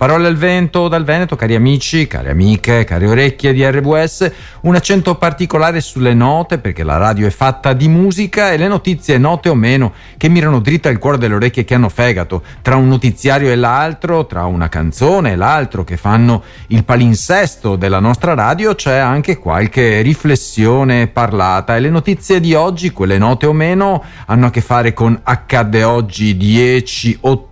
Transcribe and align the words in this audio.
Parole 0.00 0.28
al 0.28 0.36
vento 0.36 0.88
dal 0.88 1.04
Veneto, 1.04 1.36
cari 1.36 1.54
amici, 1.54 2.06
cari 2.06 2.30
amiche, 2.30 2.84
cari 2.84 3.06
orecchie 3.06 3.52
di 3.52 3.62
RWS, 3.62 4.32
un 4.62 4.74
accento 4.74 5.16
particolare 5.16 5.82
sulle 5.82 6.14
note 6.14 6.56
perché 6.56 6.84
la 6.84 6.96
radio 6.96 7.26
è 7.26 7.30
fatta 7.30 7.74
di 7.74 7.86
musica 7.86 8.50
e 8.50 8.56
le 8.56 8.66
notizie 8.66 9.18
note 9.18 9.50
o 9.50 9.54
meno 9.54 9.92
che 10.16 10.30
mirano 10.30 10.60
dritta 10.60 10.88
al 10.88 10.96
cuore 10.96 11.18
delle 11.18 11.34
orecchie 11.34 11.64
che 11.64 11.74
hanno 11.74 11.90
fegato, 11.90 12.42
tra 12.62 12.76
un 12.76 12.88
notiziario 12.88 13.50
e 13.50 13.56
l'altro, 13.56 14.24
tra 14.24 14.46
una 14.46 14.70
canzone 14.70 15.32
e 15.32 15.36
l'altro 15.36 15.84
che 15.84 15.98
fanno 15.98 16.44
il 16.68 16.82
palinsesto 16.82 17.76
della 17.76 18.00
nostra 18.00 18.32
radio, 18.32 18.74
c'è 18.74 18.96
anche 18.96 19.36
qualche 19.36 20.00
riflessione 20.00 21.08
parlata. 21.08 21.76
E 21.76 21.80
le 21.80 21.90
notizie 21.90 22.40
di 22.40 22.54
oggi, 22.54 22.88
quelle 22.88 23.18
note 23.18 23.44
o 23.44 23.52
meno, 23.52 24.02
hanno 24.24 24.46
a 24.46 24.50
che 24.50 24.62
fare 24.62 24.94
con 24.94 25.20
accadde 25.22 25.84
oggi 25.84 26.38
10 26.38 27.18
ottobre 27.20 27.49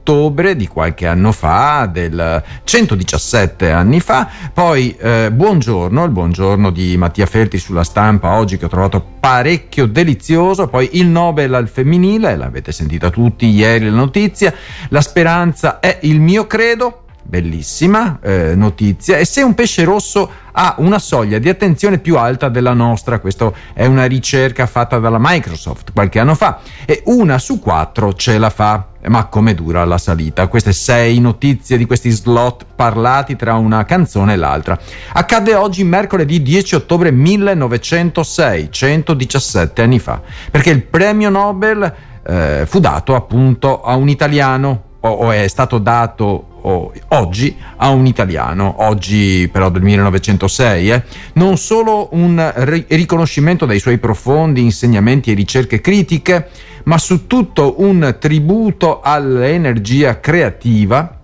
di 0.54 0.66
qualche 0.66 1.06
anno 1.06 1.32
fa, 1.32 1.84
del 1.84 2.42
117 2.64 3.70
anni 3.70 4.00
fa. 4.00 4.26
Poi 4.54 4.96
eh, 4.96 5.30
buongiorno, 5.30 6.02
il 6.04 6.10
buongiorno 6.10 6.70
di 6.70 6.96
Mattia 6.96 7.26
Feltri 7.26 7.58
sulla 7.58 7.84
stampa 7.84 8.30
oggi 8.36 8.56
che 8.56 8.64
ho 8.64 8.68
trovato 8.68 9.04
parecchio 9.20 9.84
delizioso. 9.84 10.68
Poi 10.68 10.88
il 10.92 11.08
Nobel 11.08 11.52
al 11.52 11.68
femminile, 11.68 12.36
l'avete 12.36 12.72
sentita 12.72 13.10
tutti 13.10 13.46
ieri 13.46 13.84
la 13.84 13.96
notizia. 13.96 14.54
La 14.88 15.02
speranza 15.02 15.78
è 15.78 15.98
il 16.02 16.20
mio 16.20 16.46
credo 16.46 17.02
bellissima 17.28 18.18
eh, 18.22 18.54
notizia. 18.54 19.18
E 19.18 19.26
se 19.26 19.42
un 19.42 19.54
pesce 19.54 19.84
rosso 19.84 20.30
ha 20.52 20.76
una 20.78 20.98
soglia 20.98 21.38
di 21.38 21.48
attenzione 21.48 21.98
più 21.98 22.16
alta 22.16 22.48
della 22.48 22.72
nostra, 22.72 23.18
questa 23.18 23.52
è 23.74 23.84
una 23.84 24.06
ricerca 24.06 24.66
fatta 24.66 24.98
dalla 24.98 25.18
Microsoft 25.20 25.92
qualche 25.92 26.18
anno 26.18 26.34
fa, 26.34 26.60
e 26.86 27.02
una 27.06 27.38
su 27.38 27.60
quattro 27.60 28.14
ce 28.14 28.38
la 28.38 28.50
fa. 28.50 28.86
Ma 29.06 29.26
come 29.26 29.54
dura 29.54 29.84
la 29.84 29.96
salita? 29.96 30.48
Queste 30.48 30.72
sei 30.72 31.20
notizie 31.20 31.76
di 31.76 31.86
questi 31.86 32.10
slot 32.10 32.66
parlati 32.74 33.36
tra 33.36 33.54
una 33.54 33.84
canzone 33.84 34.32
e 34.32 34.36
l'altra. 34.36 34.76
Accadde 35.12 35.54
oggi, 35.54 35.84
mercoledì 35.84 36.42
10 36.42 36.74
ottobre 36.74 37.12
1906, 37.12 38.68
117 38.70 39.82
anni 39.82 40.00
fa, 40.00 40.20
perché 40.50 40.70
il 40.70 40.82
premio 40.82 41.30
Nobel 41.30 41.94
eh, 42.26 42.64
fu 42.66 42.80
dato 42.80 43.14
appunto 43.14 43.82
a 43.82 43.94
un 43.94 44.08
italiano, 44.08 44.82
o, 45.00 45.08
o 45.08 45.30
è 45.30 45.46
stato 45.46 45.78
dato 45.78 46.47
oggi 46.62 47.56
a 47.76 47.88
un 47.90 48.06
italiano, 48.06 48.76
oggi 48.78 49.48
però 49.50 49.70
del 49.70 49.82
1906, 49.82 50.90
eh, 50.90 51.02
non 51.34 51.56
solo 51.56 52.08
un 52.12 52.52
ri- 52.54 52.86
riconoscimento 52.88 53.66
dei 53.66 53.78
suoi 53.78 53.98
profondi 53.98 54.62
insegnamenti 54.62 55.30
e 55.30 55.34
ricerche 55.34 55.80
critiche, 55.80 56.48
ma 56.84 56.98
su 56.98 57.26
tutto 57.26 57.76
un 57.78 58.16
tributo 58.18 59.00
all'energia 59.02 60.20
creativa 60.20 61.18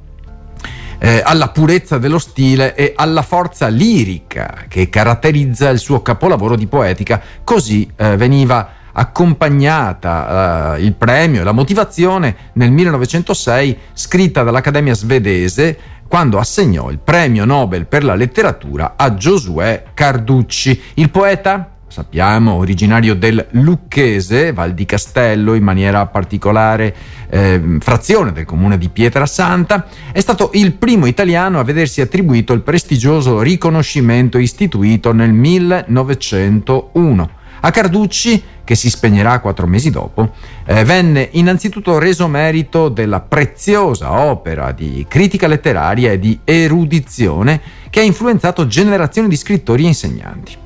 eh, 0.99 1.21
alla 1.23 1.49
purezza 1.49 1.99
dello 1.99 2.19
stile 2.19 2.75
e 2.75 2.95
alla 2.97 3.23
forza 3.23 3.69
lirica 3.69 4.65
che 4.69 4.89
caratterizza 4.89 5.69
il 5.69 5.79
suo 5.79 6.01
capolavoro 6.01 6.57
di 6.57 6.67
poetica. 6.67 7.21
Così 7.45 7.91
eh, 7.95 8.17
veniva 8.17 8.83
accompagnata 8.97 10.77
eh, 10.77 10.83
il 10.83 10.95
premio 10.95 11.41
e 11.41 11.45
la 11.45 11.53
motivazione 11.53 12.37
nel 12.55 12.71
1906 12.71 13.79
scritta 13.93 14.43
dall'Accademia 14.43 14.95
svedese 14.95 15.79
quando 16.09 16.39
assegnò 16.39 16.91
il 16.91 16.99
premio 16.99 17.45
Nobel 17.45 17.87
per 17.87 18.05
la 18.05 18.15
letteratura 18.15 18.95
a 18.97 19.15
Giosuè 19.15 19.85
Carducci. 19.95 20.81
Il 20.95 21.11
poeta 21.11 21.71
sappiamo, 21.95 22.55
originario 22.55 23.15
del 23.15 23.47
Lucchese, 23.53 24.53
Val 24.53 24.75
di 24.75 24.85
Castello, 24.85 25.55
in 25.55 25.63
maniera 25.63 26.05
particolare 26.07 26.93
eh, 27.31 27.77
frazione 27.79 28.33
del 28.33 28.45
comune 28.45 28.79
di 28.79 28.89
Pietrasanta, 28.89 29.87
è 30.11 30.19
stato 30.19 30.51
il 30.55 30.73
primo 30.73 31.07
italiano 31.07 31.61
a 31.61 31.65
vedersi 31.65 32.01
attribuito 32.01 32.53
il 32.53 32.63
prestigioso 32.63 33.41
riconoscimento 33.43 34.39
istituito 34.39 35.13
nel 35.13 35.33
1901. 35.33 37.31
A 37.61 37.71
Carducci, 37.71 38.43
che 38.65 38.75
si 38.75 38.91
spegnerà 38.91 39.41
quattro 39.41 39.67
mesi 39.67 39.91
dopo, 39.91 40.33
eh, 40.65 40.85
venne 40.85 41.29
innanzitutto 41.33 41.99
reso 41.99 42.27
merito 42.27 42.89
della 42.89 43.21
preziosa 43.21 44.13
opera 44.13 44.73
di 44.73 45.05
critica 45.09 45.47
letteraria 45.47 46.13
e 46.13 46.19
di 46.19 46.41
erudizione 46.43 47.61
che 47.91 48.01
ha 48.01 48.03
influenzato 48.03 48.67
generazioni 48.67 49.29
di 49.29 49.37
scrittori 49.37 49.85
e 49.85 49.89
insegnanti. 49.89 50.57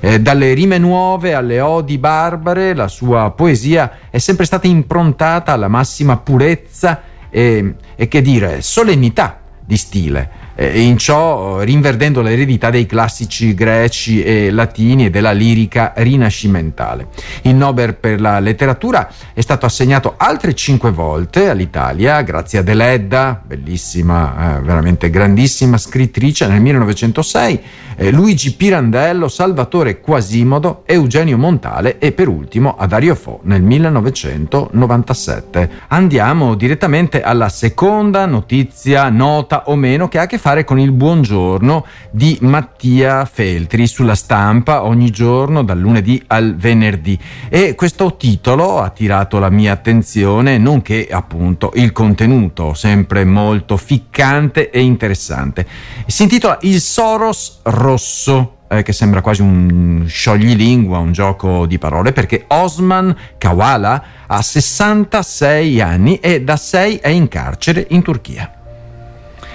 Eh, 0.00 0.20
dalle 0.20 0.52
rime 0.52 0.78
nuove 0.78 1.32
alle 1.32 1.60
odi 1.60 1.96
barbare, 1.96 2.74
la 2.74 2.88
sua 2.88 3.30
poesia 3.30 3.98
è 4.10 4.18
sempre 4.18 4.44
stata 4.44 4.66
improntata 4.66 5.52
alla 5.52 5.68
massima 5.68 6.18
purezza 6.18 7.02
e, 7.30 7.74
e 7.96 8.08
che 8.08 8.20
dire, 8.20 8.60
solennità 8.60 9.40
di 9.64 9.76
stile 9.76 10.44
eh, 10.56 10.80
in 10.80 10.96
ciò 10.96 11.60
rinverdendo 11.60 12.22
l'eredità 12.22 12.70
dei 12.70 12.86
classici 12.86 13.54
greci 13.54 14.24
e 14.24 14.50
latini 14.50 15.04
e 15.06 15.10
della 15.10 15.32
lirica 15.32 15.92
rinascimentale. 15.94 17.08
Il 17.42 17.54
Nobel 17.54 17.94
per 17.94 18.20
la 18.20 18.40
letteratura 18.40 19.08
è 19.32 19.40
stato 19.40 19.66
assegnato 19.66 20.14
altre 20.16 20.54
cinque 20.54 20.90
volte 20.90 21.48
all'Italia 21.50 22.22
grazie 22.22 22.58
a 22.58 22.62
Deledda, 22.62 23.40
bellissima, 23.44 24.56
eh, 24.56 24.62
veramente 24.62 25.10
grandissima 25.10 25.76
scrittrice 25.76 26.48
nel 26.48 26.62
1906, 26.62 27.60
eh, 27.96 28.10
Luigi 28.10 28.54
Pirandello, 28.54 29.28
Salvatore 29.28 30.00
Quasimodo, 30.00 30.84
Eugenio 30.86 31.36
Montale 31.36 31.98
e 31.98 32.12
per 32.12 32.28
ultimo 32.28 32.76
a 32.76 32.86
Dario 32.86 33.14
Fo 33.14 33.40
nel 33.42 33.60
1997. 33.62 35.68
Andiamo 35.88 36.54
direttamente 36.54 37.20
alla 37.22 37.50
seconda 37.50 38.24
notizia 38.26 39.10
nota 39.10 39.64
o 39.66 39.76
meno 39.76 40.08
che 40.08 40.18
ha 40.18 40.22
a 40.22 40.26
che 40.26 40.38
fare 40.38 40.45
fare 40.46 40.62
con 40.62 40.78
il 40.78 40.92
buongiorno 40.92 41.84
di 42.12 42.38
Mattia 42.42 43.24
Feltri 43.24 43.88
sulla 43.88 44.14
stampa 44.14 44.84
ogni 44.84 45.10
giorno 45.10 45.64
dal 45.64 45.76
lunedì 45.76 46.22
al 46.28 46.54
venerdì 46.54 47.18
e 47.48 47.74
questo 47.74 48.14
titolo 48.14 48.78
ha 48.78 48.84
attirato 48.84 49.40
la 49.40 49.50
mia 49.50 49.72
attenzione 49.72 50.56
nonché 50.56 51.08
appunto 51.10 51.72
il 51.74 51.90
contenuto 51.90 52.74
sempre 52.74 53.24
molto 53.24 53.76
ficcante 53.76 54.70
e 54.70 54.82
interessante. 54.82 55.66
Si 56.06 56.22
intitola 56.22 56.58
Il 56.60 56.80
Soros 56.80 57.58
rosso 57.64 58.58
eh, 58.68 58.84
che 58.84 58.92
sembra 58.92 59.22
quasi 59.22 59.42
un 59.42 60.04
scioglilingua, 60.06 60.98
un 60.98 61.10
gioco 61.10 61.66
di 61.66 61.78
parole, 61.78 62.12
perché 62.12 62.44
Osman 62.46 63.16
Kawala 63.36 64.04
ha 64.28 64.40
66 64.40 65.80
anni 65.80 66.20
e 66.20 66.40
da 66.42 66.56
6 66.56 66.98
è 66.98 67.08
in 67.08 67.26
carcere 67.26 67.84
in 67.90 68.02
Turchia. 68.02 68.55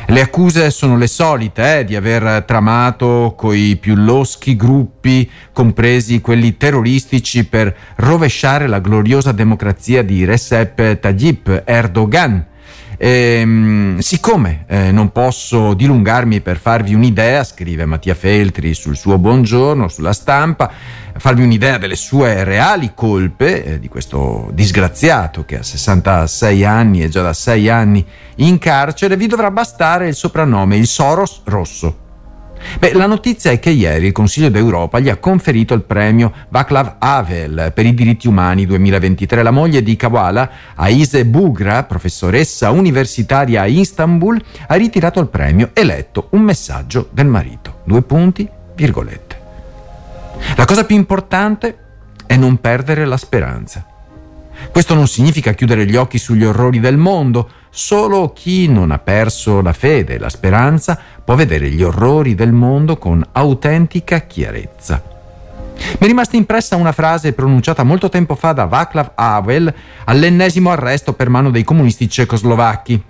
Le 0.07 0.21
accuse 0.21 0.71
sono 0.71 0.97
le 0.97 1.07
solite, 1.07 1.79
eh, 1.79 1.83
di 1.85 1.95
aver 1.95 2.43
tramato 2.43 3.33
coi 3.37 3.77
più 3.79 3.95
loschi 3.95 4.55
gruppi, 4.55 5.29
compresi 5.53 6.19
quelli 6.19 6.57
terroristici, 6.57 7.45
per 7.45 7.73
rovesciare 7.95 8.67
la 8.67 8.79
gloriosa 8.79 9.31
democrazia 9.31 10.03
di 10.03 10.25
Recep 10.25 10.99
Tayyip 10.99 11.63
Erdogan. 11.65 12.45
Ehm, 13.03 13.97
siccome 13.97 14.65
eh, 14.67 14.91
non 14.91 15.11
posso 15.11 15.73
dilungarmi 15.73 16.39
per 16.41 16.59
farvi 16.59 16.93
un'idea, 16.93 17.43
scrive 17.43 17.85
Mattia 17.85 18.13
Feltri 18.13 18.75
sul 18.75 18.95
suo 18.95 19.17
buongiorno, 19.17 19.87
sulla 19.87 20.13
stampa, 20.13 20.71
farvi 21.17 21.41
un'idea 21.41 21.79
delle 21.79 21.95
sue 21.95 22.43
reali 22.43 22.91
colpe 22.93 23.63
eh, 23.63 23.79
di 23.79 23.87
questo 23.87 24.51
disgraziato 24.53 25.45
che 25.45 25.57
ha 25.57 25.63
66 25.63 26.63
anni 26.63 27.01
e 27.01 27.09
già 27.09 27.23
da 27.23 27.33
6 27.33 27.69
anni 27.69 28.05
in 28.35 28.59
carcere, 28.59 29.17
vi 29.17 29.25
dovrà 29.25 29.49
bastare 29.49 30.07
il 30.07 30.13
soprannome, 30.13 30.77
il 30.77 30.85
Soros 30.85 31.41
Rosso. 31.45 32.10
Beh, 32.79 32.93
la 32.93 33.05
notizia 33.05 33.51
è 33.51 33.59
che 33.59 33.69
ieri 33.69 34.07
il 34.07 34.11
Consiglio 34.11 34.49
d'Europa 34.49 34.99
gli 34.99 35.09
ha 35.09 35.17
conferito 35.17 35.73
il 35.73 35.83
premio 35.83 36.31
Václav 36.49 36.95
Havel 36.99 37.71
per 37.73 37.85
i 37.85 37.93
diritti 37.93 38.27
umani 38.27 38.65
2023. 38.65 39.43
La 39.43 39.51
moglie 39.51 39.83
di 39.83 39.95
Kawala, 39.95 40.49
Aise 40.75 41.25
Bugra, 41.25 41.83
professoressa 41.83 42.71
universitaria 42.71 43.61
a 43.61 43.65
Istanbul, 43.65 44.41
ha 44.67 44.75
ritirato 44.75 45.19
il 45.19 45.27
premio 45.27 45.71
e 45.73 45.83
letto 45.83 46.27
un 46.31 46.41
messaggio 46.41 47.09
del 47.11 47.27
marito. 47.27 47.81
Due 47.83 48.01
punti, 48.01 48.47
virgolette. 48.75 49.39
La 50.55 50.65
cosa 50.65 50.85
più 50.85 50.95
importante 50.95 51.77
è 52.25 52.35
non 52.35 52.57
perdere 52.57 53.05
la 53.05 53.17
speranza. 53.17 53.85
Questo 54.71 54.93
non 54.93 55.07
significa 55.07 55.53
chiudere 55.53 55.85
gli 55.85 55.95
occhi 55.95 56.17
sugli 56.17 56.43
orrori 56.43 56.79
del 56.79 56.97
mondo, 56.97 57.49
solo 57.71 58.33
chi 58.33 58.67
non 58.67 58.91
ha 58.91 58.99
perso 58.99 59.61
la 59.61 59.73
fede 59.73 60.15
e 60.15 60.19
la 60.19 60.29
speranza 60.29 60.99
può 61.23 61.35
vedere 61.35 61.69
gli 61.69 61.81
orrori 61.81 62.35
del 62.35 62.51
mondo 62.51 62.97
con 62.97 63.25
autentica 63.31 64.19
chiarezza. 64.19 65.01
Mi 65.73 65.97
è 65.99 66.05
rimasta 66.05 66.35
impressa 66.35 66.75
una 66.75 66.91
frase 66.91 67.33
pronunciata 67.33 67.83
molto 67.83 68.09
tempo 68.09 68.35
fa 68.35 68.51
da 68.51 68.65
Václav 68.65 69.13
Havel 69.15 69.73
all'ennesimo 70.03 70.69
arresto 70.69 71.13
per 71.13 71.29
mano 71.29 71.49
dei 71.49 71.63
comunisti 71.63 72.07
cecoslovacchi. 72.07 73.03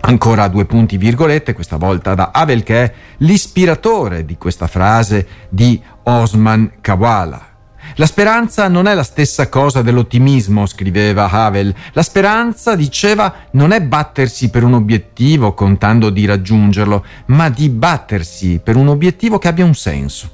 Ancora 0.00 0.46
due 0.48 0.64
punti 0.64 0.96
virgolette, 0.96 1.54
questa 1.54 1.76
volta 1.76 2.14
da 2.14 2.30
Havel 2.32 2.62
che 2.62 2.84
è 2.84 2.92
l'ispiratore 3.18 4.24
di 4.24 4.36
questa 4.36 4.68
frase 4.68 5.26
di 5.48 5.82
Osman 6.04 6.74
Kawala. 6.80 7.57
La 7.96 8.06
speranza 8.06 8.68
non 8.68 8.86
è 8.86 8.94
la 8.94 9.02
stessa 9.02 9.48
cosa 9.48 9.82
dell'ottimismo, 9.82 10.66
scriveva 10.66 11.28
Havel. 11.28 11.74
La 11.92 12.02
speranza, 12.02 12.76
diceva, 12.76 13.34
non 13.52 13.72
è 13.72 13.80
battersi 13.82 14.50
per 14.50 14.62
un 14.62 14.74
obiettivo 14.74 15.54
contando 15.54 16.10
di 16.10 16.24
raggiungerlo, 16.24 17.04
ma 17.26 17.48
di 17.48 17.68
battersi 17.68 18.60
per 18.62 18.76
un 18.76 18.88
obiettivo 18.88 19.38
che 19.38 19.48
abbia 19.48 19.64
un 19.64 19.74
senso, 19.74 20.30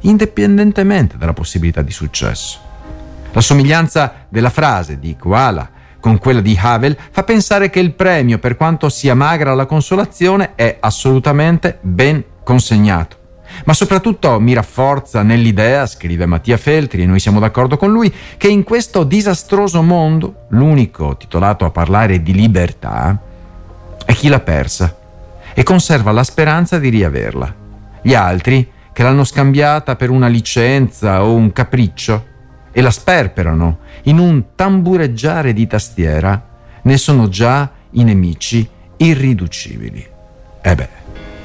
indipendentemente 0.00 1.16
dalla 1.16 1.32
possibilità 1.32 1.82
di 1.82 1.92
successo. 1.92 2.58
La 3.32 3.40
somiglianza 3.40 4.26
della 4.28 4.50
frase 4.50 4.98
di 4.98 5.16
Koala 5.16 5.70
con 6.00 6.18
quella 6.18 6.40
di 6.40 6.58
Havel 6.60 6.96
fa 7.10 7.22
pensare 7.22 7.70
che 7.70 7.80
il 7.80 7.94
premio, 7.94 8.38
per 8.38 8.56
quanto 8.56 8.88
sia 8.88 9.14
magra 9.14 9.54
la 9.54 9.66
consolazione, 9.66 10.52
è 10.54 10.76
assolutamente 10.80 11.78
ben 11.80 12.22
consegnato 12.42 13.22
ma 13.64 13.72
soprattutto 13.72 14.40
mi 14.40 14.52
rafforza 14.52 15.22
nell'idea, 15.22 15.86
scrive 15.86 16.26
Mattia 16.26 16.56
Feltri 16.56 17.02
e 17.02 17.06
noi 17.06 17.20
siamo 17.20 17.40
d'accordo 17.40 17.76
con 17.76 17.90
lui, 17.90 18.12
che 18.36 18.48
in 18.48 18.64
questo 18.64 19.04
disastroso 19.04 19.82
mondo, 19.82 20.46
l'unico 20.48 21.16
titolato 21.16 21.64
a 21.64 21.70
parlare 21.70 22.22
di 22.22 22.32
libertà 22.32 23.18
è 24.04 24.12
chi 24.12 24.28
l'ha 24.28 24.40
persa 24.40 24.96
e 25.54 25.62
conserva 25.62 26.12
la 26.12 26.24
speranza 26.24 26.78
di 26.78 26.88
riaverla. 26.88 27.54
Gli 28.02 28.14
altri, 28.14 28.70
che 28.92 29.02
l'hanno 29.02 29.24
scambiata 29.24 29.96
per 29.96 30.10
una 30.10 30.28
licenza 30.28 31.24
o 31.24 31.34
un 31.34 31.52
capriccio 31.52 32.32
e 32.70 32.80
la 32.80 32.90
sperperano 32.90 33.78
in 34.04 34.18
un 34.18 34.54
tambureggiare 34.54 35.52
di 35.52 35.66
tastiera, 35.66 36.52
ne 36.82 36.96
sono 36.96 37.28
già 37.28 37.70
i 37.90 38.04
nemici 38.04 38.68
irriducibili. 38.96 40.06
E 40.60 40.70
eh 40.70 40.74
beh, 40.74 40.88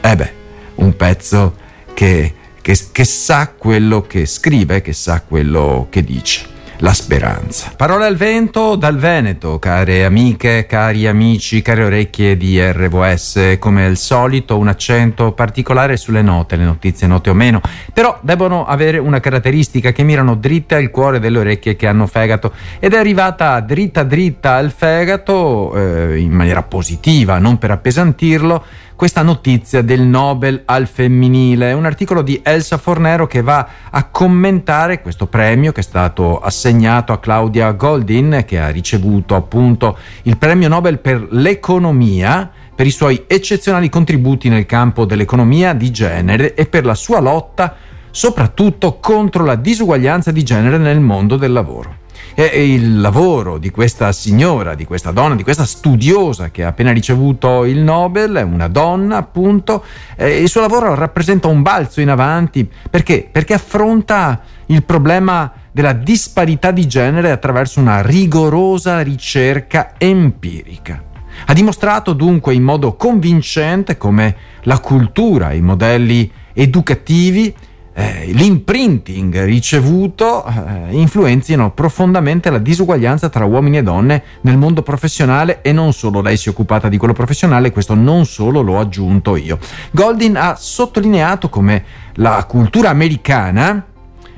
e 0.01 0.09
eh 0.11 0.15
beh, 0.15 0.33
un 0.75 0.95
pezzo 0.95 1.67
che, 1.99 2.33
che, 2.61 2.77
che 2.93 3.03
sa 3.03 3.51
quello 3.57 4.03
che 4.03 4.25
scrive, 4.25 4.81
che 4.81 4.93
sa 4.93 5.21
quello 5.21 5.87
che 5.89 6.01
dice. 6.01 6.57
La 6.81 6.93
speranza. 6.93 7.73
Parole 7.75 8.05
al 8.05 8.15
vento 8.15 8.77
dal 8.77 8.95
Veneto, 8.95 9.59
care 9.59 10.05
amiche, 10.05 10.65
cari 10.65 11.07
amici, 11.07 11.61
care 11.61 11.83
orecchie 11.83 12.37
di 12.37 12.57
RVS, 12.57 13.57
come 13.59 13.85
al 13.85 13.97
solito 13.97 14.57
un 14.57 14.69
accento 14.69 15.33
particolare 15.33 15.97
sulle 15.97 16.21
note, 16.21 16.55
le 16.55 16.63
notizie 16.63 17.05
note 17.05 17.31
o 17.31 17.33
meno, 17.33 17.59
però 17.91 18.17
debbono 18.21 18.65
avere 18.65 18.97
una 18.97 19.19
caratteristica 19.19 19.91
che 19.91 20.03
mirano 20.03 20.35
dritte 20.35 20.75
al 20.75 20.89
cuore 20.91 21.19
delle 21.19 21.39
orecchie 21.39 21.75
che 21.75 21.85
hanno 21.85 22.07
fegato. 22.07 22.53
Ed 22.79 22.93
è 22.93 22.97
arrivata 22.97 23.59
dritta 23.59 24.03
dritta 24.03 24.55
al 24.55 24.71
fegato 24.71 25.75
eh, 25.75 26.17
in 26.17 26.31
maniera 26.31 26.63
positiva, 26.63 27.39
non 27.39 27.57
per 27.57 27.71
appesantirlo, 27.71 28.63
questa 28.99 29.21
notizia 29.21 29.81
del 29.81 30.01
Nobel 30.01 30.63
al 30.65 30.85
femminile, 30.85 31.71
un 31.71 31.85
articolo 31.85 32.21
di 32.21 32.41
Elsa 32.43 32.77
Fornero 32.77 33.27
che 33.27 33.41
va 33.41 33.65
a 33.89 34.03
commentare 34.09 35.01
questo 35.01 35.27
premio 35.27 35.71
che 35.71 35.79
è 35.79 35.83
stato 35.83 36.37
assegnato 36.37 37.13
a 37.13 37.19
Claudia 37.19 37.71
Goldin 37.71 38.43
che 38.45 38.59
ha 38.59 38.67
ricevuto 38.67 39.35
appunto 39.35 39.97
il 40.23 40.35
premio 40.35 40.67
Nobel 40.67 40.99
per 40.99 41.25
l'economia 41.31 42.51
per 42.75 42.87
i 42.87 42.91
suoi 42.91 43.23
eccezionali 43.25 43.87
contributi 43.87 44.49
nel 44.49 44.65
campo 44.65 45.05
dell'economia 45.05 45.71
di 45.71 45.91
genere 45.91 46.53
e 46.53 46.65
per 46.65 46.83
la 46.83 46.93
sua 46.93 47.21
lotta 47.21 47.77
soprattutto 48.11 48.99
contro 48.99 49.45
la 49.45 49.55
disuguaglianza 49.55 50.31
di 50.31 50.43
genere 50.43 50.77
nel 50.77 50.99
mondo 50.99 51.37
del 51.37 51.53
lavoro. 51.53 51.98
E 52.41 52.71
il 52.71 53.01
lavoro 53.01 53.57
di 53.57 53.69
questa 53.69 54.13
signora, 54.13 54.73
di 54.73 54.85
questa 54.85 55.11
donna, 55.11 55.35
di 55.35 55.43
questa 55.43 55.65
studiosa 55.65 56.51
che 56.51 56.63
ha 56.63 56.69
appena 56.69 56.93
ricevuto 56.93 57.65
il 57.65 57.79
Nobel, 57.79 58.47
una 58.49 58.69
donna 58.69 59.17
appunto, 59.17 59.83
il 60.17 60.47
suo 60.47 60.61
lavoro 60.61 60.95
rappresenta 60.95 61.49
un 61.49 61.61
balzo 61.61 61.99
in 61.99 62.09
avanti 62.09 62.65
perché? 62.89 63.27
Perché 63.29 63.55
affronta 63.55 64.41
il 64.67 64.85
problema 64.85 65.51
della 65.69 65.91
disparità 65.91 66.71
di 66.71 66.87
genere 66.87 67.31
attraverso 67.31 67.81
una 67.81 68.01
rigorosa 68.01 69.01
ricerca 69.01 69.95
empirica. 69.97 71.03
Ha 71.45 71.51
dimostrato 71.51 72.13
dunque 72.13 72.53
in 72.53 72.63
modo 72.63 72.95
convincente 72.95 73.97
come 73.97 74.35
la 74.61 74.79
cultura, 74.79 75.51
i 75.51 75.59
modelli 75.59 76.31
educativi 76.53 77.53
eh, 77.99 78.31
l'imprinting 78.31 79.43
ricevuto 79.43 80.45
eh, 80.45 80.95
influenzino 80.95 81.71
profondamente 81.71 82.49
la 82.49 82.57
disuguaglianza 82.57 83.27
tra 83.27 83.43
uomini 83.43 83.79
e 83.79 83.83
donne 83.83 84.23
nel 84.41 84.57
mondo 84.57 84.83
professionale 84.83 85.61
e 85.61 85.73
non 85.73 85.91
solo 85.91 86.21
lei 86.21 86.37
si 86.37 86.47
è 86.47 86.51
occupata 86.51 86.87
di 86.87 86.95
quello 86.95 87.11
professionale, 87.13 87.71
questo 87.71 87.95
non 87.95 88.25
solo 88.25 88.61
l'ho 88.61 88.79
aggiunto 88.79 89.35
io. 89.35 89.59
Goldin 89.91 90.37
ha 90.37 90.55
sottolineato 90.55 91.49
come 91.49 91.83
la 92.13 92.45
cultura 92.47 92.89
americana 92.89 93.85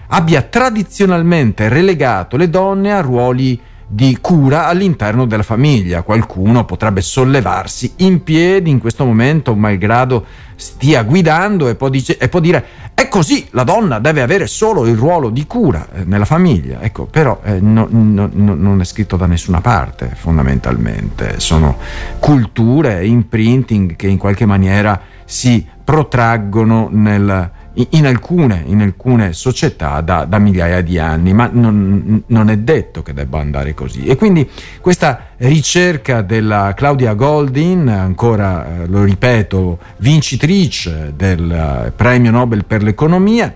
abbia 0.08 0.42
tradizionalmente 0.42 1.70
relegato 1.70 2.38
le 2.38 2.50
donne 2.50 2.92
a 2.92 3.02
ruoli 3.02 3.62
di 3.94 4.20
cura 4.22 4.68
all'interno 4.68 5.26
della 5.26 5.44
famiglia. 5.44 6.02
Qualcuno 6.02 6.64
potrebbe 6.64 7.02
sollevarsi 7.02 7.92
in 7.98 8.24
piedi 8.24 8.70
in 8.70 8.80
questo 8.80 9.04
momento, 9.04 9.54
malgrado 9.54 10.26
stia 10.56 11.04
guidando, 11.04 11.68
e 11.68 11.76
può, 11.76 11.90
dice, 11.90 12.18
e 12.18 12.30
può 12.30 12.40
dire 12.40 12.66
è 12.94 13.10
così, 13.10 13.48
la 13.52 13.64
donna 13.64 14.00
deve 14.00 14.22
avere 14.22 14.48
solo 14.48 14.86
il 14.88 14.96
ruolo 14.96 15.30
di 15.30 15.46
cura 15.46 15.88
eh, 15.92 16.04
nella 16.06 16.24
famiglia. 16.24 16.80
Ecco, 16.82 17.06
però 17.06 17.42
eh, 17.44 17.60
no, 17.60 17.88
no, 17.90 18.30
no, 18.32 18.56
non 18.56 18.80
è 18.80 18.86
scritto 18.86 19.18
da 19.18 19.26
nessuna 19.26 19.60
parte, 19.60 20.14
fondamentalmente. 20.16 21.40
Sono 21.40 21.78
culture, 22.20 23.06
imprinting 23.06 23.98
che 23.98 24.08
in 24.08 24.18
qualche 24.18 24.46
maniera 24.46 25.02
si 25.26 25.66
protraggono 25.84 26.88
nel 26.92 27.52
in 27.74 28.06
alcune, 28.06 28.64
in 28.66 28.82
alcune 28.82 29.32
società 29.32 30.02
da, 30.02 30.26
da, 30.26 30.40
migliaia 30.40 30.82
di 30.82 31.00
anni, 31.00 31.34
ma 31.34 31.50
non, 31.52 32.24
non, 32.26 32.50
è 32.50 32.58
detto 32.58 33.02
che 33.02 33.14
debba 33.14 33.40
andare 33.40 33.74
così. 33.74 34.06
E 34.06 34.18
quindi 34.18 34.50
questa 34.82 35.28
ricerca 35.38 36.22
della 36.22 36.74
Claudia 36.76 37.14
Goldin, 37.14 37.88
ancora 37.88 38.84
eh, 38.84 38.88
lo 38.88 39.04
ripeto, 39.04 39.80
vincitrice 39.98 41.14
del 41.16 41.50
eh, 41.50 41.92
premio 41.92 42.32
Nobel 42.32 42.66
per 42.66 42.84
l'economia, 42.84 43.56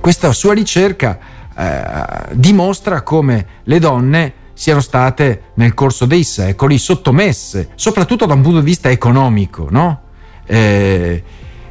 questa 0.00 0.32
sua 0.32 0.52
ricerca 0.52 1.18
eh, 1.56 2.34
dimostra 2.34 3.02
come 3.02 3.46
le 3.62 3.78
donne 3.78 4.32
siano 4.54 4.80
state 4.80 5.52
nel 5.54 5.72
corso 5.74 6.04
dei 6.04 6.24
secoli 6.24 6.78
sottomesse, 6.78 7.70
soprattutto 7.74 8.26
da 8.26 8.34
un 8.34 8.42
punto 8.42 8.58
di 8.58 8.64
vista 8.64 8.90
economico, 8.90 9.68
no? 9.70 10.00
Eh, 10.46 11.22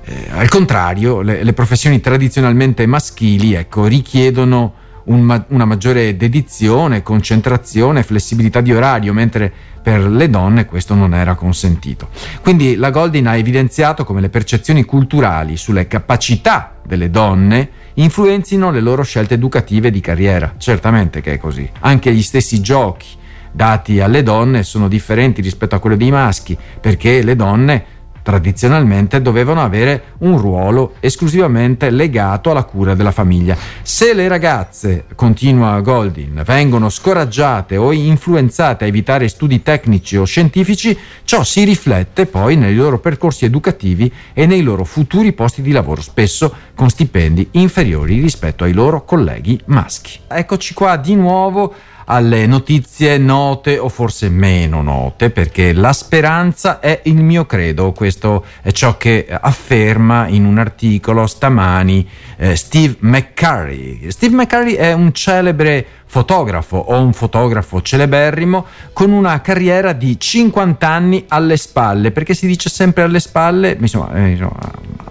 eh, 0.05 0.27
al 0.31 0.50
contrario, 0.50 1.21
le, 1.21 1.44
le, 1.44 1.53
professioni 1.53 2.01
tradizionalmente 2.01 2.85
maschili 2.85 3.53
ecco, 3.53 3.85
richiedono 3.85 4.73
un, 5.05 5.45
una 5.47 5.65
maggiore 5.65 6.17
dedizione, 6.17 7.03
concentrazione, 7.03 8.03
flessibilità 8.03 8.61
di 8.61 8.73
orario, 8.73 9.13
mentre 9.13 9.51
per 9.81 10.01
le 10.01 10.29
donne 10.29 10.65
questo 10.65 10.94
non 10.94 11.13
era 11.13 11.35
consentito. 11.35 12.09
Quindi 12.41 12.75
la 12.75 12.89
Goldin 12.89 13.27
ha 13.27 13.35
evidenziato 13.35 14.03
come 14.03 14.21
le 14.21 14.29
percezioni 14.29 14.83
culturali 14.83 15.57
sulle 15.57 15.87
capacità 15.87 16.75
delle 16.85 17.09
donne 17.09 17.69
influenzino 17.95 18.71
le 18.71 18.81
loro 18.81 19.04
scelte 19.04 19.35
educative 19.35 19.92
di 19.92 19.99
carriera. 19.99 20.56
Certamente 20.57 21.21
che 21.21 21.33
è 21.33 21.37
così. 21.37 21.69
Anche 21.81 22.13
gli 22.13 22.21
stessi 22.21 22.61
giochi 22.61 23.21
dati 23.51 23.99
alle 23.99 24.23
donne 24.23 24.63
sono 24.63 24.87
differenti 24.87 25.42
rispetto 25.42 25.75
a 25.75 25.80
quelli 25.80 25.97
dei 25.97 26.11
maschi, 26.11 26.57
perché 26.81 27.21
le 27.21 27.35
donne 27.35 27.85
tradizionalmente 28.23 29.21
dovevano 29.21 29.61
avere 29.61 30.15
un 30.19 30.37
ruolo 30.39 30.95
esclusivamente 30.99 31.89
legato 31.92 32.49
alla 32.49 32.63
cura 32.63 32.95
della 32.95 33.11
famiglia. 33.11 33.56
Se 33.83 34.13
le 34.13 34.27
ragazze, 34.27 35.06
continua 35.13 35.80
Goldin, 35.81 36.42
vengono 36.45 36.89
scoraggiate 36.89 37.77
o 37.77 37.92
influenzate 37.92 38.85
a 38.85 38.87
evitare 38.87 39.27
studi 39.27 39.61
tecnici 39.61 40.18
o 40.18 40.23
scientifici, 40.23 40.97
ciò 41.23 41.44
si 41.44 41.63
riflette 41.63 42.25
poi 42.25 42.56
nei 42.56 42.73
loro 42.73 42.99
percorsi 42.99 43.45
educativi 43.45 44.11
e 44.33 44.45
nei 44.45 44.61
loro 44.61 44.85
futuri 44.85 45.33
posti 45.33 45.61
di 45.61 45.71
lavoro, 45.71 46.01
spesso 46.01 46.53
con 46.73 46.89
stipendi 46.89 47.49
inferiori 47.51 48.19
rispetto 48.19 48.63
ai 48.63 48.73
loro 48.73 49.03
colleghi 49.03 49.59
maschi. 49.65 50.19
Eccoci 50.27 50.73
qua 50.73 50.95
di 50.95 51.15
nuovo 51.15 51.73
alle 52.06 52.45
notizie 52.45 53.18
note 53.18 53.78
o 53.78 53.90
forse 53.90 54.30
meno 54.30 54.81
note, 54.81 55.30
perché 55.30 55.74
la 55.74 55.94
speranza 55.94 56.80
è 56.80 57.02
il 57.04 57.22
mio 57.24 57.45
credo, 57.45 57.92
questo 57.92 58.45
è 58.62 58.72
ciò 58.72 58.98
che 58.98 59.28
afferma 59.30 60.28
in 60.28 60.45
un 60.45 60.57
articolo 60.57 61.28
stamani 61.28 62.07
eh, 62.37 62.56
Steve 62.56 62.95
McCurry. 62.99 64.09
Steve 64.11 64.35
McCurry 64.35 64.73
è 64.73 64.94
un 64.94 65.13
celebre 65.13 65.85
fotografo 66.06 66.78
o 66.78 66.99
un 66.99 67.13
fotografo 67.13 67.81
celeberrimo 67.81 68.66
con 68.94 69.11
una 69.11 69.42
carriera 69.42 69.94
di 69.94 70.19
50 70.19 70.87
anni 70.87 71.25
alle 71.28 71.57
spalle, 71.57 72.11
perché 72.11 72.33
si 72.33 72.45
dice 72.45 72.69
sempre 72.69 73.04
alle 73.04 73.19
spalle, 73.19 73.75
eh, 73.75 73.80
insomma 73.80 74.11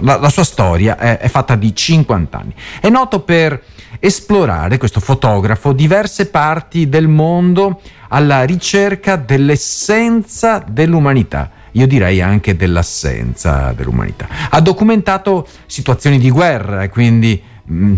la, 0.00 0.16
la, 0.18 0.28
sua 0.28 0.44
storia 0.44 0.96
è, 0.96 1.18
è 1.18 1.28
fatta 1.28 1.56
di 1.56 1.74
50 1.74 2.38
anni. 2.38 2.54
È 2.80 2.88
noto 2.88 3.20
per 3.20 3.62
esplorare, 3.98 4.78
questo 4.78 5.00
fotografo, 5.00 5.72
diverse 5.72 6.26
parti 6.26 6.88
del 6.88 7.08
mondo 7.08 7.80
alla 8.08 8.44
ricerca 8.44 9.16
dell'essenza 9.16 10.64
dell'umanità 10.66 11.50
io 11.72 11.86
direi 11.86 12.20
anche 12.20 12.56
dell'assenza 12.56 13.72
dell'umanità. 13.76 14.28
Ha 14.50 14.60
documentato 14.60 15.46
situazioni 15.66 16.18
di 16.18 16.30
guerra 16.30 16.82
e 16.82 16.88
quindi 16.88 17.40
mh, 17.64 17.74
mm, 17.74 17.94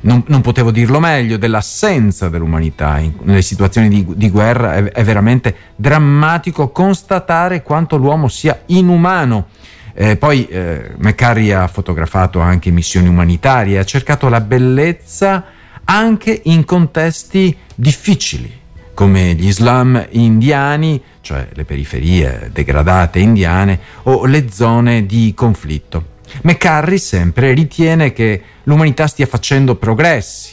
non, 0.00 0.22
non, 0.26 0.40
potevo 0.40 0.70
dirlo 0.70 1.00
meglio, 1.00 1.36
dell'assenza 1.36 2.28
dell'umanità 2.28 2.98
in, 2.98 3.14
nelle 3.22 3.42
situazioni 3.42 3.88
di, 3.88 4.06
di 4.14 4.30
guerra. 4.30 4.74
È, 4.74 4.84
è, 4.84 5.04
veramente 5.04 5.54
drammatico 5.76 6.70
constatare 6.70 7.62
quanto 7.62 7.96
l'uomo 7.96 8.28
sia 8.28 8.62
inumano. 8.66 9.46
Eh, 9.94 10.16
poi 10.16 10.46
eh, 10.46 10.92
McCarry 10.98 11.52
ha 11.52 11.68
fotografato 11.68 12.40
anche 12.40 12.70
missioni 12.70 13.08
umanitarie, 13.08 13.78
ha 13.78 13.84
cercato 13.84 14.28
la 14.28 14.40
bellezza 14.40 15.44
anche 15.84 16.40
in 16.44 16.64
contesti 16.64 17.56
difficili, 17.74 18.52
come 18.94 19.34
gli 19.34 19.46
Islam 19.46 20.06
indiani, 20.10 21.02
cioè 21.20 21.48
le 21.52 21.64
periferie 21.64 22.50
degradate 22.52 23.18
indiane, 23.18 23.78
o 24.04 24.24
le 24.24 24.50
zone 24.50 25.04
di 25.04 25.32
conflitto. 25.34 26.12
McCarry 26.42 26.98
sempre 26.98 27.52
ritiene 27.52 28.12
che 28.12 28.42
l'umanità 28.64 29.06
stia 29.06 29.26
facendo 29.26 29.74
progressi, 29.76 30.52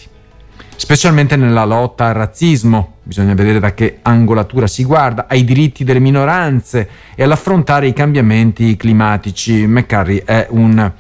specialmente 0.76 1.36
nella 1.36 1.64
lotta 1.64 2.08
al 2.08 2.16
razzismo, 2.16 2.96
bisogna 3.04 3.34
vedere 3.34 3.60
da 3.60 3.74
che 3.74 4.00
angolatura 4.02 4.68
si 4.68 4.84
guarda, 4.84 5.28
ai 5.30 5.44
diritti 5.44 5.84
delle 5.84 6.00
minoranze 6.00 6.90
e 7.16 7.24
all'affrontare 7.24 7.88
i 7.88 7.94
cambiamenti 7.94 8.76
climatici. 8.76 9.66
McCarry 9.68 10.24
è 10.26 10.48
un, 10.50 10.92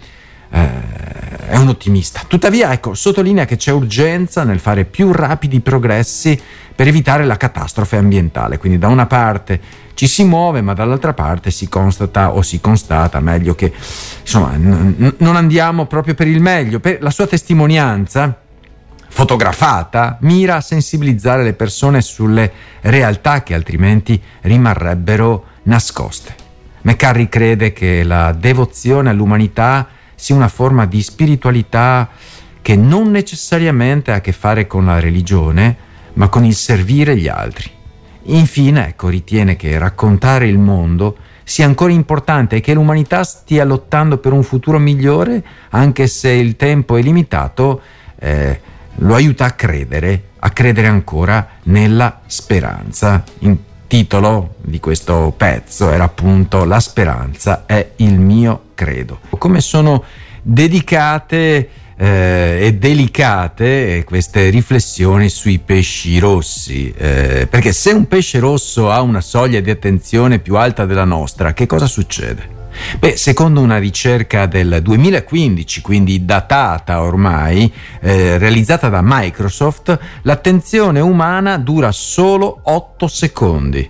eh, 0.51 1.47
è 1.47 1.57
un 1.57 1.67
ottimista. 1.67 2.21
Tuttavia, 2.27 2.71
ecco, 2.71 2.93
sottolinea 2.93 3.45
che 3.45 3.57
c'è 3.57 3.71
urgenza 3.71 4.43
nel 4.43 4.59
fare 4.59 4.85
più 4.85 5.11
rapidi 5.11 5.59
progressi 5.59 6.39
per 6.73 6.87
evitare 6.87 7.25
la 7.25 7.37
catastrofe 7.37 7.97
ambientale. 7.97 8.57
Quindi 8.57 8.77
da 8.77 8.87
una 8.87 9.05
parte 9.05 9.59
ci 9.93 10.07
si 10.07 10.23
muove, 10.23 10.61
ma 10.61 10.73
dall'altra 10.73 11.13
parte 11.13 11.51
si 11.51 11.67
constata 11.67 12.33
o 12.33 12.41
si 12.41 12.59
constata 12.59 13.19
meglio 13.19 13.53
che 13.53 13.71
insomma 14.21 14.55
n- 14.55 15.13
non 15.17 15.35
andiamo 15.35 15.85
proprio 15.85 16.15
per 16.15 16.27
il 16.27 16.41
meglio. 16.41 16.79
Per 16.79 17.01
la 17.01 17.09
sua 17.09 17.27
testimonianza 17.27 18.39
fotografata 19.09 20.17
mira 20.21 20.55
a 20.55 20.61
sensibilizzare 20.61 21.43
le 21.43 21.53
persone 21.53 22.01
sulle 22.01 22.51
realtà 22.81 23.43
che 23.43 23.53
altrimenti 23.53 24.19
rimarrebbero 24.41 25.45
nascoste. 25.63 26.33
McCarry 26.83 27.27
crede 27.29 27.73
che 27.73 28.03
la 28.03 28.31
devozione 28.31 29.09
all'umanità 29.09 29.87
sia 30.21 30.35
una 30.35 30.49
forma 30.49 30.85
di 30.85 31.01
spiritualità 31.01 32.07
che 32.61 32.75
non 32.75 33.09
necessariamente 33.09 34.11
ha 34.11 34.17
a 34.17 34.21
che 34.21 34.33
fare 34.33 34.67
con 34.67 34.85
la 34.85 34.99
religione, 34.99 35.75
ma 36.13 36.29
con 36.29 36.45
il 36.45 36.53
servire 36.53 37.17
gli 37.17 37.27
altri. 37.27 37.67
Infine, 38.25 38.89
ecco, 38.89 39.07
ritiene 39.07 39.55
che 39.55 39.79
raccontare 39.79 40.47
il 40.47 40.59
mondo 40.59 41.17
sia 41.43 41.65
ancora 41.65 41.91
importante 41.91 42.57
e 42.57 42.61
che 42.61 42.75
l'umanità 42.75 43.23
stia 43.23 43.65
lottando 43.65 44.19
per 44.19 44.31
un 44.31 44.43
futuro 44.43 44.77
migliore, 44.77 45.43
anche 45.71 46.05
se 46.05 46.29
il 46.29 46.55
tempo 46.55 46.97
è 46.97 47.01
limitato, 47.01 47.81
eh, 48.19 48.61
lo 48.97 49.15
aiuta 49.15 49.45
a 49.45 49.51
credere, 49.53 50.25
a 50.37 50.51
credere 50.51 50.85
ancora 50.85 51.47
nella 51.63 52.21
speranza. 52.27 53.23
Il 53.39 53.57
titolo 53.91 54.55
di 54.61 54.79
questo 54.79 55.33
pezzo 55.35 55.91
era 55.91 56.05
appunto 56.05 56.63
La 56.63 56.79
speranza 56.79 57.65
è 57.65 57.89
il 57.97 58.17
mio 58.17 58.67
credo. 58.73 59.19
Come 59.37 59.59
sono 59.59 60.05
dedicate 60.41 61.69
eh, 61.97 62.59
e 62.61 62.73
delicate 62.75 64.05
queste 64.05 64.47
riflessioni 64.47 65.27
sui 65.27 65.59
pesci 65.59 66.19
rossi, 66.19 66.93
eh, 66.95 67.47
perché 67.49 67.73
se 67.73 67.91
un 67.91 68.07
pesce 68.07 68.39
rosso 68.39 68.89
ha 68.89 69.01
una 69.01 69.19
soglia 69.19 69.59
di 69.59 69.69
attenzione 69.69 70.39
più 70.39 70.55
alta 70.55 70.85
della 70.85 71.03
nostra, 71.03 71.51
che 71.51 71.65
cosa 71.65 71.85
succede? 71.85 72.60
Beh, 72.99 73.17
secondo 73.17 73.61
una 73.61 73.77
ricerca 73.77 74.45
del 74.45 74.79
2015, 74.81 75.81
quindi 75.81 76.25
datata 76.25 77.01
ormai, 77.01 77.71
eh, 77.99 78.37
realizzata 78.37 78.89
da 78.89 79.01
Microsoft, 79.03 79.97
l'attenzione 80.23 80.99
umana 80.99 81.57
dura 81.57 81.91
solo 81.91 82.59
8 82.63 83.07
secondi, 83.07 83.89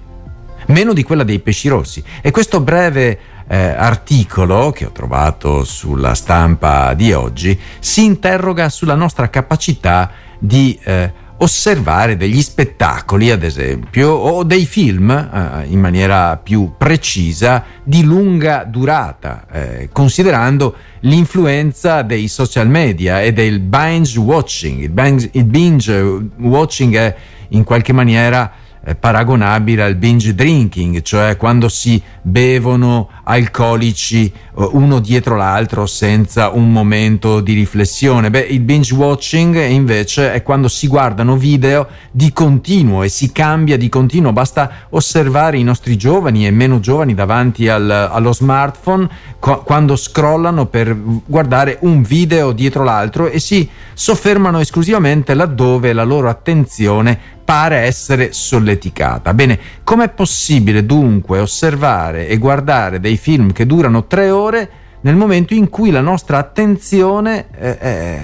meno 0.68 0.94
di 0.94 1.04
quella 1.04 1.24
dei 1.24 1.40
pesci 1.40 1.68
rossi. 1.68 2.04
E 2.22 2.32
questo 2.32 2.62
breve 2.62 3.20
eh, 3.48 3.58
articolo 3.58 4.72
che 4.72 4.86
ho 4.86 4.92
trovato 4.92 5.66
sulla 5.66 6.14
stampa 6.14 6.94
di 6.94 7.12
oggi 7.12 7.60
si 7.80 8.06
interroga 8.06 8.70
sulla 8.70 8.96
nostra 8.96 9.30
capacità 9.30 10.10
di 10.40 10.80
eh, 10.84 11.12
osservare 11.42 12.18
degli 12.18 12.42
spettacoli, 12.42 13.32
ad 13.32 13.44
esempio, 13.44 14.10
o 14.10 14.44
dei 14.44 14.66
film 14.66 15.10
eh, 15.10 15.66
in 15.68 15.80
maniera 15.80 16.38
più 16.38 16.74
precisa 16.78 17.64
di 17.84 18.04
lunga 18.04 18.64
durata, 18.64 19.46
eh, 19.52 19.90
considerando 19.92 20.76
l'influenza 21.02 22.04
dei 22.04 22.28
social 22.28 22.68
media 22.68 23.22
e 23.22 23.34
del 23.34 23.60
binge 23.60 24.20
watching. 24.20 24.82
Il 24.82 24.90
binge, 24.90 25.30
il 25.34 25.46
binge 25.46 26.30
watching 26.38 26.96
è 26.96 27.16
in 27.50 27.64
qualche 27.64 27.92
maniera 27.92 28.52
paragonabile 29.00 29.84
al 29.84 29.96
binge 29.96 30.34
drinking, 30.34 31.02
cioè 31.04 31.38
quando 31.38 31.70
si 31.70 32.02
bevono 32.22 33.10
alcolici 33.24 34.26
eh, 34.26 34.70
uno 34.72 35.00
dietro 35.00 35.36
l'altro 35.36 35.86
senza 35.86 36.50
un 36.50 36.72
momento 36.72 37.42
di 37.42 37.54
riflessione. 37.54 38.32
Beh, 38.32 38.40
il 38.40 38.62
binge 38.62 38.94
watching 38.94 39.56
invece 39.70 40.34
è 40.34 40.42
quando 40.42 40.68
si 40.68 40.88
guardano 40.88 41.38
video 41.38 41.88
di 42.12 42.34
continuo 42.34 43.04
e 43.04 43.10
si 43.10 43.32
cambia 43.32 43.78
di 43.78 43.88
continuo. 43.88 44.34
Basta 44.34 44.72
osservare 44.90 45.58
i 45.58 45.64
nostri 45.64 45.96
giovani 45.96 46.48
e 46.48 46.52
meno 46.52 46.80
giovani 46.80 47.14
davanti 47.14 47.68
al, 47.68 47.90
allo 47.90 48.34
smartphone 48.34 49.08
co- 49.40 49.62
quando 49.62 49.96
scrollano 49.96 50.66
per 50.66 50.98
guardare 51.26 51.78
un 51.82 52.02
video 52.02 52.52
dietro 52.52 52.84
l'altro 52.84 53.28
e 53.28 53.40
si 53.40 53.70
soffermano 53.94 54.60
esclusivamente 54.60 55.36
laddove 55.36 55.94
la 55.94 56.04
loro 56.04 56.30
attenzione 56.30 57.40
pare 57.52 57.80
essere 57.80 58.32
solleticata. 58.32 59.34
Bene, 59.34 59.60
com'è 59.84 60.08
possibile 60.08 60.86
dunque 60.86 61.40
osservare 61.40 62.30
e 62.30 62.38
guardare 62.38 63.02
dei 63.02 63.18
film 63.18 63.52
che 63.52 63.66
durano 63.66 64.08
tre 64.08 64.30
ore 64.30 64.70
nel 65.02 65.18
momento 65.18 65.54
in 65.54 65.68
cui 65.68 65.92
la 65.92 66.00
nostra 66.00 66.38
attenzione 66.38 67.50
è, 67.50 67.78
è, 67.78 68.22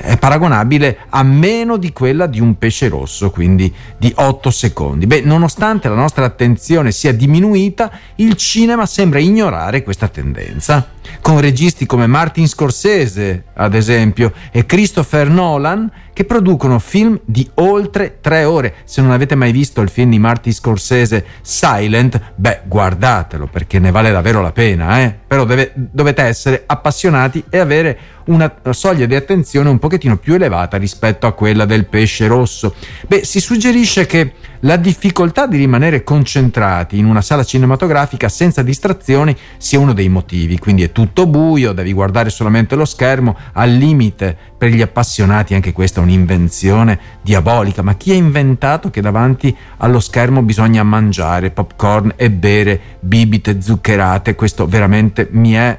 è 0.00 0.18
paragonabile 0.18 0.98
a 1.10 1.22
meno 1.22 1.76
di 1.76 1.92
quella 1.92 2.26
di 2.26 2.40
un 2.40 2.58
pesce 2.58 2.88
rosso, 2.88 3.30
quindi 3.30 3.72
di 3.98 4.12
8 4.12 4.50
secondi. 4.50 5.06
Beh, 5.06 5.20
nonostante 5.20 5.88
la 5.88 5.94
nostra 5.94 6.24
attenzione 6.24 6.90
sia 6.90 7.12
diminuita, 7.12 7.88
il 8.16 8.34
cinema 8.34 8.84
sembra 8.84 9.20
ignorare 9.20 9.84
questa 9.84 10.08
tendenza 10.08 10.94
con 11.20 11.40
registi 11.40 11.86
come 11.86 12.06
Martin 12.06 12.48
Scorsese, 12.48 13.44
ad 13.54 13.74
esempio, 13.74 14.32
e 14.50 14.66
Christopher 14.66 15.28
Nolan, 15.28 15.90
che 16.12 16.24
producono 16.24 16.78
film 16.78 17.20
di 17.24 17.48
oltre 17.54 18.18
tre 18.20 18.44
ore. 18.44 18.76
Se 18.84 19.02
non 19.02 19.10
avete 19.10 19.34
mai 19.34 19.52
visto 19.52 19.82
il 19.82 19.90
film 19.90 20.10
di 20.10 20.18
Martin 20.18 20.52
Scorsese 20.52 21.24
Silent, 21.42 22.32
beh, 22.34 22.62
guardatelo 22.64 23.46
perché 23.46 23.78
ne 23.78 23.90
vale 23.90 24.10
davvero 24.10 24.40
la 24.40 24.52
pena, 24.52 25.00
eh? 25.02 25.14
Però 25.26 25.44
deve, 25.44 25.72
dovete 25.74 26.22
essere 26.22 26.62
appassionati 26.64 27.44
e 27.50 27.58
avere 27.58 27.98
una 28.26 28.52
soglia 28.70 29.06
di 29.06 29.14
attenzione 29.14 29.68
un 29.68 29.78
pochettino 29.78 30.16
più 30.16 30.34
elevata 30.34 30.78
rispetto 30.78 31.26
a 31.26 31.32
quella 31.32 31.64
del 31.64 31.86
pesce 31.86 32.26
rosso. 32.26 32.74
Beh, 33.06 33.24
si 33.24 33.38
suggerisce 33.38 34.06
che 34.06 34.32
la 34.60 34.76
difficoltà 34.76 35.46
di 35.46 35.56
rimanere 35.56 36.04
concentrati 36.04 36.98
in 36.98 37.06
una 37.06 37.22
sala 37.22 37.44
cinematografica 37.44 38.28
senza 38.28 38.62
distrazioni 38.62 39.36
sia 39.56 39.78
uno 39.78 39.92
dei 39.92 40.08
motivi, 40.08 40.58
quindi 40.58 40.82
è 40.82 40.92
tutto 40.92 41.26
buio, 41.26 41.72
devi 41.72 41.92
guardare 41.92 42.30
solamente 42.30 42.74
lo 42.74 42.84
schermo, 42.84 43.36
al 43.52 43.70
limite 43.72 44.36
per 44.56 44.70
gli 44.70 44.80
appassionati 44.80 45.54
anche 45.54 45.72
questa 45.72 46.00
è 46.00 46.02
un'invenzione 46.02 46.98
diabolica, 47.20 47.82
ma 47.82 47.94
chi 47.94 48.12
ha 48.12 48.14
inventato 48.14 48.90
che 48.90 49.00
davanti 49.00 49.54
allo 49.78 50.00
schermo 50.00 50.42
bisogna 50.42 50.82
mangiare 50.82 51.50
popcorn 51.50 52.14
e 52.16 52.30
bere 52.30 52.80
bibite 53.00 53.60
zuccherate? 53.60 54.34
Questo 54.34 54.66
veramente 54.66 55.28
mi 55.32 55.52
è, 55.52 55.78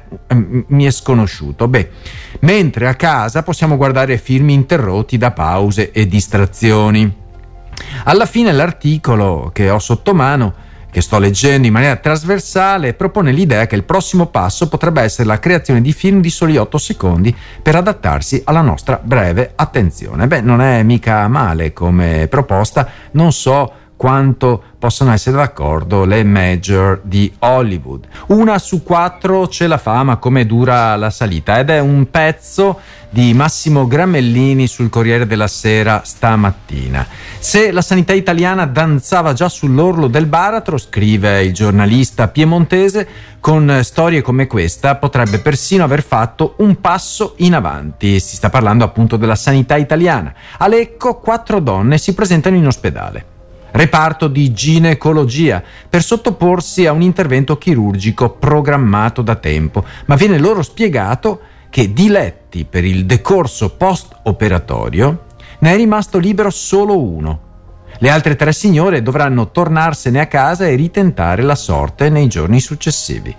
mi 0.68 0.84
è 0.84 0.90
sconosciuto. 0.90 1.66
Beh, 1.66 1.90
mentre 2.40 2.86
a 2.86 2.94
casa 2.94 3.42
possiamo 3.42 3.76
guardare 3.76 4.18
film 4.18 4.50
interrotti 4.50 5.18
da 5.18 5.32
pause 5.32 5.90
e 5.90 6.06
distrazioni. 6.06 7.17
Alla 8.04 8.26
fine 8.26 8.52
l'articolo 8.52 9.50
che 9.52 9.70
ho 9.70 9.78
sotto 9.78 10.14
mano 10.14 10.66
che 10.90 11.00
sto 11.02 11.18
leggendo 11.18 11.66
in 11.66 11.72
maniera 11.72 11.96
trasversale 11.96 12.94
propone 12.94 13.30
l'idea 13.30 13.66
che 13.66 13.76
il 13.76 13.84
prossimo 13.84 14.26
passo 14.26 14.68
potrebbe 14.68 15.02
essere 15.02 15.28
la 15.28 15.38
creazione 15.38 15.82
di 15.82 15.92
film 15.92 16.20
di 16.20 16.30
soli 16.30 16.56
8 16.56 16.78
secondi 16.78 17.34
per 17.62 17.76
adattarsi 17.76 18.42
alla 18.44 18.62
nostra 18.62 18.98
breve 19.02 19.52
attenzione. 19.54 20.26
Beh, 20.26 20.40
non 20.40 20.60
è 20.60 20.82
mica 20.82 21.28
male 21.28 21.72
come 21.72 22.26
proposta, 22.28 22.88
non 23.12 23.32
so 23.32 23.72
quanto 23.98 24.62
possono 24.78 25.12
essere 25.12 25.36
d'accordo 25.36 26.04
le 26.04 26.22
major 26.22 27.00
di 27.02 27.30
Hollywood. 27.40 28.06
Una 28.28 28.58
su 28.60 28.84
quattro 28.84 29.48
ce 29.48 29.66
la 29.66 29.76
fa, 29.76 30.04
ma 30.04 30.18
come 30.18 30.46
dura 30.46 30.94
la 30.94 31.10
salita? 31.10 31.58
Ed 31.58 31.68
è 31.68 31.80
un 31.80 32.08
pezzo 32.08 32.78
di 33.10 33.34
Massimo 33.34 33.88
Gramellini 33.88 34.68
sul 34.68 34.88
Corriere 34.88 35.26
della 35.26 35.48
Sera 35.48 36.02
stamattina. 36.04 37.04
Se 37.40 37.72
la 37.72 37.82
sanità 37.82 38.12
italiana 38.12 38.66
danzava 38.66 39.32
già 39.32 39.48
sull'orlo 39.48 40.06
del 40.06 40.26
baratro, 40.26 40.78
scrive 40.78 41.42
il 41.42 41.52
giornalista 41.52 42.28
piemontese, 42.28 43.08
con 43.40 43.80
storie 43.82 44.22
come 44.22 44.46
questa 44.46 44.94
potrebbe 44.94 45.40
persino 45.40 45.82
aver 45.82 46.04
fatto 46.04 46.54
un 46.58 46.80
passo 46.80 47.34
in 47.38 47.54
avanti. 47.54 48.20
Si 48.20 48.36
sta 48.36 48.48
parlando 48.48 48.84
appunto 48.84 49.16
della 49.16 49.36
sanità 49.36 49.74
italiana. 49.76 50.32
A 50.58 50.68
Lecco 50.68 51.18
quattro 51.18 51.58
donne 51.58 51.98
si 51.98 52.14
presentano 52.14 52.54
in 52.54 52.66
ospedale 52.66 53.36
reparto 53.72 54.28
di 54.28 54.52
ginecologia, 54.52 55.62
per 55.88 56.02
sottoporsi 56.02 56.86
a 56.86 56.92
un 56.92 57.02
intervento 57.02 57.58
chirurgico 57.58 58.30
programmato 58.30 59.22
da 59.22 59.36
tempo, 59.36 59.84
ma 60.06 60.14
viene 60.14 60.38
loro 60.38 60.62
spiegato 60.62 61.40
che 61.70 61.92
diletti 61.92 62.64
per 62.64 62.84
il 62.84 63.04
decorso 63.06 63.76
post-operatorio 63.76 65.24
ne 65.60 65.72
è 65.72 65.76
rimasto 65.76 66.18
libero 66.18 66.50
solo 66.50 67.02
uno. 67.02 67.46
Le 67.98 68.10
altre 68.10 68.36
tre 68.36 68.52
signore 68.52 69.02
dovranno 69.02 69.50
tornarsene 69.50 70.20
a 70.20 70.26
casa 70.26 70.66
e 70.66 70.76
ritentare 70.76 71.42
la 71.42 71.56
sorte 71.56 72.08
nei 72.10 72.28
giorni 72.28 72.60
successivi. 72.60 73.34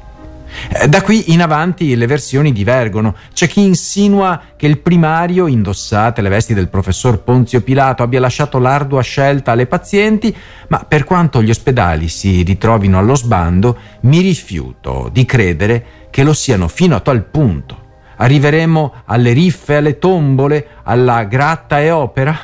Eh, 0.70 0.88
da 0.88 1.01
qui 1.01 1.32
in 1.32 1.41
avanti 1.41 1.96
le 1.96 2.06
versioni 2.06 2.51
divergono. 2.51 3.15
C'è 3.34 3.48
chi 3.48 3.63
insinua 3.63 4.41
che 4.56 4.68
il 4.68 4.79
primario, 4.79 5.48
indossate 5.48 6.22
le 6.22 6.29
vesti 6.29 6.53
del 6.53 6.70
professor 6.70 7.24
Ponzio 7.24 7.62
Pilato, 7.62 8.03
abbia 8.03 8.20
lasciato 8.20 8.60
l'ardua 8.60 9.01
scelta 9.01 9.51
alle 9.51 9.68
pazienti, 9.68 10.36
ma 10.68 10.86
per 10.88 11.03
quanto 11.03 11.41
gli 11.41 11.50
ospedali 11.50 12.08
si 12.08 12.44
ritrovino 12.44 12.98
allo 12.98 13.15
sbando, 13.15 13.77
mi 14.01 14.22
rifiuto 14.22 15.10
di 15.12 15.25
credere 15.25 15.86
che 16.10 16.24
lo 16.24 16.34
siano 16.34 16.68
fino 16.68 16.96
a 16.96 17.00
tal 17.00 17.24
punto. 17.24 17.88
Arriveremo 18.18 18.94
alle 19.06 19.32
riffe, 19.32 19.77
alle 19.77 19.98
tombole, 19.98 20.68
alla 20.84 21.24
gratta 21.24 21.79
e 21.79 21.89
opera? 21.89 22.38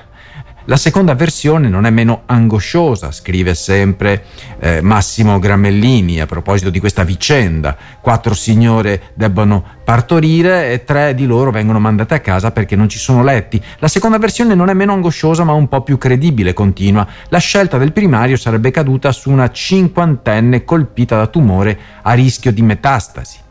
La 0.67 0.77
seconda 0.77 1.13
versione 1.13 1.69
non 1.69 1.85
è 1.85 1.91
meno 1.91 2.23
angosciosa, 2.25 3.11
scrive 3.11 3.53
sempre 3.53 4.23
eh, 4.57 4.81
Massimo 4.81 5.37
Gramellini 5.37 6.19
a 6.19 6.25
proposito 6.25 6.71
di 6.71 6.79
questa 6.79 7.03
vicenda. 7.03 7.77
Quattro 8.01 8.33
signore 8.33 9.11
debbono 9.13 9.63
partorire 9.83 10.71
e 10.71 10.83
tre 10.83 11.13
di 11.13 11.27
loro 11.27 11.51
vengono 11.51 11.79
mandate 11.79 12.15
a 12.15 12.19
casa 12.19 12.49
perché 12.49 12.75
non 12.75 12.89
ci 12.89 12.97
sono 12.97 13.23
letti. 13.23 13.61
La 13.77 13.87
seconda 13.87 14.17
versione 14.17 14.55
non 14.55 14.69
è 14.69 14.73
meno 14.73 14.93
angosciosa 14.93 15.43
ma 15.43 15.53
un 15.53 15.67
po' 15.67 15.83
più 15.83 15.99
credibile, 15.99 16.53
continua. 16.53 17.05
La 17.29 17.37
scelta 17.37 17.77
del 17.77 17.93
primario 17.93 18.35
sarebbe 18.35 18.71
caduta 18.71 19.11
su 19.11 19.29
una 19.29 19.51
cinquantenne 19.51 20.63
colpita 20.63 21.15
da 21.15 21.27
tumore 21.27 21.77
a 22.01 22.13
rischio 22.13 22.51
di 22.51 22.63
metastasi 22.63 23.43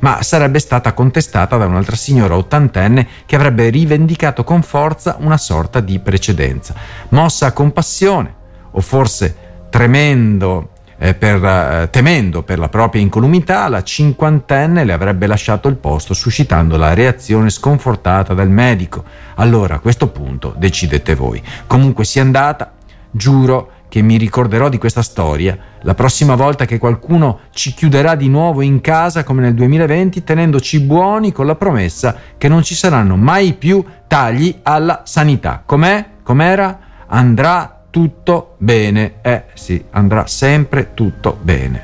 ma 0.00 0.22
sarebbe 0.22 0.58
stata 0.58 0.92
contestata 0.92 1.56
da 1.56 1.66
un'altra 1.66 1.96
signora 1.96 2.36
ottantenne 2.36 3.06
che 3.26 3.36
avrebbe 3.36 3.68
rivendicato 3.68 4.44
con 4.44 4.62
forza 4.62 5.16
una 5.18 5.36
sorta 5.36 5.80
di 5.80 5.98
precedenza. 5.98 6.74
Mossa 7.10 7.46
a 7.46 7.52
compassione, 7.52 8.34
o 8.70 8.80
forse 8.80 9.48
tremendo 9.68 10.70
eh, 11.02 11.14
per, 11.14 11.42
eh, 11.42 11.88
temendo 11.90 12.42
per 12.42 12.58
la 12.58 12.68
propria 12.68 13.00
incolumità, 13.00 13.68
la 13.68 13.82
cinquantenne 13.82 14.84
le 14.84 14.92
avrebbe 14.92 15.26
lasciato 15.26 15.66
il 15.68 15.76
posto, 15.76 16.12
suscitando 16.12 16.76
la 16.76 16.92
reazione 16.92 17.48
sconfortata 17.48 18.34
del 18.34 18.50
medico. 18.50 19.02
Allora, 19.36 19.76
a 19.76 19.78
questo 19.78 20.08
punto, 20.08 20.54
decidete 20.56 21.14
voi. 21.14 21.42
Comunque 21.66 22.04
sia 22.04 22.20
andata, 22.20 22.72
giuro 23.10 23.70
che 23.90 24.00
mi 24.02 24.16
ricorderò 24.16 24.68
di 24.68 24.78
questa 24.78 25.02
storia 25.02 25.58
la 25.82 25.94
prossima 25.94 26.36
volta 26.36 26.64
che 26.64 26.78
qualcuno 26.78 27.40
ci 27.50 27.74
chiuderà 27.74 28.14
di 28.14 28.28
nuovo 28.28 28.62
in 28.62 28.80
casa 28.80 29.24
come 29.24 29.42
nel 29.42 29.54
2020 29.54 30.22
tenendoci 30.22 30.80
buoni 30.80 31.32
con 31.32 31.44
la 31.44 31.56
promessa 31.56 32.16
che 32.38 32.48
non 32.48 32.62
ci 32.62 32.74
saranno 32.74 33.16
mai 33.16 33.54
più 33.54 33.84
tagli 34.06 34.60
alla 34.62 35.02
sanità. 35.04 35.62
Com'è? 35.66 36.06
Com'era? 36.22 36.78
Andrà 37.08 37.82
tutto 37.90 38.54
bene. 38.58 39.14
Eh 39.22 39.44
sì, 39.54 39.84
andrà 39.90 40.26
sempre 40.26 40.94
tutto 40.94 41.36
bene. 41.42 41.78